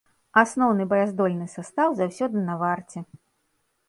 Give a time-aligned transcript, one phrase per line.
[0.41, 2.99] Асноўны баяздольны састаў заўсёды на варце.